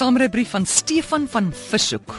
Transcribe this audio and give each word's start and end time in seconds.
Saamrybrief 0.00 0.54
van 0.54 0.64
Stefan 0.64 1.26
van 1.28 1.50
Vishoek. 1.52 2.14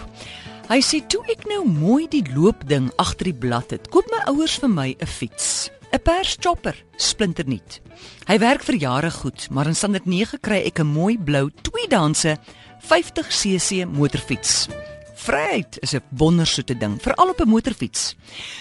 Hy 0.70 0.78
sê 0.86 1.00
toe 1.10 1.24
ek 1.34 1.48
nou 1.50 1.64
mooi 1.66 2.04
die 2.14 2.22
loopding 2.30 2.92
agter 3.02 3.32
die 3.32 3.40
blad 3.42 3.74
het, 3.74 3.88
koop 3.90 4.06
my 4.14 4.20
ouers 4.30 4.60
vir 4.62 4.70
my 4.70 4.90
'n 4.94 5.10
fiets. 5.10 5.72
'n 5.90 5.98
Pers 6.06 6.38
chopper, 6.38 6.78
splinternuut. 6.98 7.82
Hy 8.28 8.38
werk 8.38 8.62
vir 8.62 8.76
jare 8.76 9.10
goed, 9.10 9.50
maar 9.50 9.66
in 9.66 9.74
standaard 9.74 10.06
9 10.06 10.40
kry 10.42 10.62
ek 10.62 10.80
'n 10.80 10.94
mooi 10.94 11.18
blou 11.18 11.50
tweedanse 11.50 12.38
50cc 12.86 13.90
motorfiets. 13.90 14.68
Vryheid 15.16 15.80
is 15.82 15.96
'n 15.96 16.04
wondersoete 16.12 16.78
ding, 16.78 17.02
veral 17.02 17.30
op 17.30 17.42
'n 17.42 17.50
motorfiets. 17.50 18.16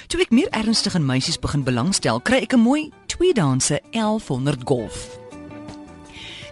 Toe 0.09 0.21
ek 0.21 0.31
meer 0.31 0.49
ernstig 0.49 0.95
in 0.95 1.05
meisies 1.05 1.39
begin 1.39 1.63
belangstel, 1.63 2.21
kry 2.21 2.39
ek 2.41 2.55
'n 2.55 2.61
mooi 2.61 2.91
tweedanse 3.07 3.81
1100 3.93 4.65
Golf. 4.65 5.20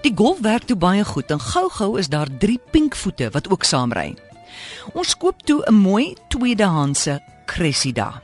Die 0.02 0.12
golf 0.14 0.38
werk 0.40 0.68
toe 0.68 0.76
baie 0.78 1.04
goed 1.04 1.30
en 1.34 1.40
gou-gou 1.42 1.96
is 1.98 2.08
daar 2.08 2.28
3 2.38 2.58
pinkvoete 2.70 3.30
wat 3.34 3.48
ook 3.50 3.64
saamry. 3.66 4.14
Ons 4.94 5.16
koop 5.16 5.42
toe 5.42 5.62
'n 5.66 5.74
mooi 5.74 6.14
tweedehandse 6.28 7.20
Cressida. 7.46 8.22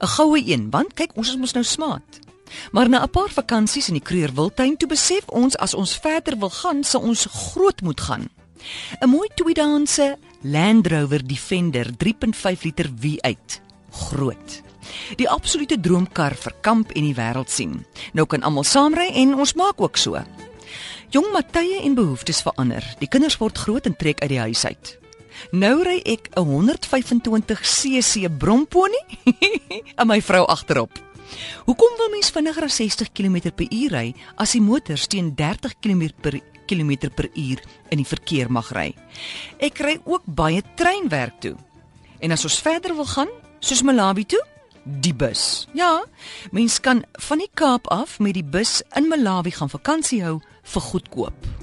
'n 0.00 0.06
Goue 0.06 0.42
een, 0.46 0.70
want 0.70 0.94
kyk, 0.94 1.10
ons 1.14 1.28
is 1.28 1.36
mos 1.36 1.52
nou 1.52 1.64
smaat. 1.64 2.20
Maar 2.72 2.88
na 2.88 3.02
'n 3.02 3.10
paar 3.10 3.30
vakansies 3.30 3.88
in 3.88 3.94
die 3.94 4.02
Kruger 4.02 4.34
Wildtuin 4.34 4.76
toe 4.76 4.88
besef 4.88 5.28
ons 5.28 5.56
as 5.56 5.74
ons 5.74 5.96
verder 5.96 6.38
wil 6.38 6.50
gaan, 6.50 6.84
sal 6.84 7.00
ons 7.00 7.26
groot 7.30 7.80
moet 7.82 8.00
gaan. 8.00 8.28
'n 9.00 9.08
Mooi 9.08 9.28
tweedehandse 9.34 10.18
Land 10.42 10.86
Rover 10.86 11.26
Defender 11.26 11.96
3.5 11.96 12.62
liter 12.62 12.90
V8. 13.00 13.60
Groot. 13.90 14.62
Die 15.16 15.28
absolute 15.28 15.80
droomkar 15.80 16.34
vir 16.34 16.52
kamp 16.60 16.90
en 16.90 17.02
die 17.02 17.14
wêreld 17.14 17.50
sien. 17.50 17.86
Nou 18.12 18.26
kan 18.26 18.42
almal 18.42 18.64
saamry 18.64 19.08
en 19.14 19.34
ons 19.34 19.54
maak 19.54 19.80
ook 19.80 19.96
so. 19.96 20.22
Jong 21.14 21.28
Matye 21.32 21.80
en 21.86 21.94
behoeftes 21.94 22.40
verander. 22.42 22.82
Die 22.98 23.06
kinders 23.08 23.36
word 23.38 23.58
groot 23.58 23.86
en 23.86 23.94
trek 23.96 24.22
uit 24.24 24.32
die 24.32 24.40
huis 24.42 24.64
uit. 24.66 24.96
Nou 25.52 25.84
ry 25.84 26.00
ek 26.02 26.30
'n 26.34 26.42
125 26.42 27.60
cc 27.62 28.26
bromponie 28.38 29.04
en 30.00 30.06
my 30.06 30.20
vrou 30.20 30.44
agterop. 30.46 30.90
Hoekom 31.66 31.96
wil 31.98 32.10
mens 32.10 32.30
vinniger 32.30 32.64
as 32.64 32.76
60 32.76 33.12
km/h 33.12 33.90
ry 33.92 34.14
as 34.36 34.52
die 34.52 34.60
motor 34.60 34.98
teen 34.98 35.34
30 35.34 35.78
km/h 35.80 37.62
in 37.90 37.98
die 37.98 38.06
verkeer 38.06 38.50
mag 38.50 38.72
ry? 38.72 38.94
Ek 39.58 39.78
ry 39.78 40.00
ook 40.04 40.22
baie 40.26 40.62
treinwerk 40.74 41.40
toe. 41.40 41.56
En 42.18 42.32
as 42.32 42.44
ons 42.44 42.60
verder 42.60 42.94
wil 42.94 43.06
gaan, 43.06 43.30
soos 43.60 43.82
Malawi 43.82 44.24
toe, 44.24 44.42
die 44.86 45.14
bus. 45.14 45.66
Ja, 45.74 46.04
mens 46.50 46.80
kan 46.80 47.04
van 47.12 47.38
die 47.42 47.50
Kaap 47.54 47.88
af 47.90 48.18
met 48.18 48.34
die 48.38 48.44
bus 48.44 48.82
in 48.94 49.08
Malawi 49.10 49.50
gaan 49.50 49.70
vakansie 49.70 50.22
hou 50.24 50.38
vir 50.62 50.82
goedkoop. 50.90 51.56